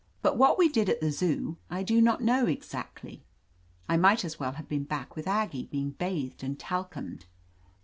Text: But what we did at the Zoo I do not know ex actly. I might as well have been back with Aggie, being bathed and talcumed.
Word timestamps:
But 0.23 0.35
what 0.35 0.57
we 0.57 0.67
did 0.67 0.89
at 0.89 0.99
the 0.99 1.11
Zoo 1.11 1.57
I 1.69 1.83
do 1.83 2.01
not 2.01 2.23
know 2.23 2.47
ex 2.47 2.73
actly. 2.73 3.23
I 3.87 3.97
might 3.97 4.25
as 4.25 4.39
well 4.39 4.53
have 4.53 4.67
been 4.67 4.83
back 4.83 5.15
with 5.15 5.27
Aggie, 5.27 5.65
being 5.67 5.91
bathed 5.91 6.43
and 6.43 6.57
talcumed. 6.59 7.27